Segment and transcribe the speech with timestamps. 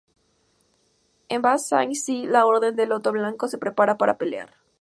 [1.29, 4.55] En Ba Sing Se, La Orden del Loto Blanco se prepara para pelear.